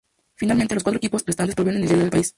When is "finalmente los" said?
0.35-0.81